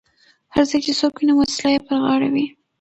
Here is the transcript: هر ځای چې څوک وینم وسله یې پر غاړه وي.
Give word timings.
هر 0.53 0.63
ځای 0.69 0.79
چې 0.85 0.91
څوک 0.99 1.13
وینم 1.17 1.37
وسله 1.39 1.69
یې 1.73 1.83
پر 1.87 1.95
غاړه 2.05 2.27
وي. 2.33 2.45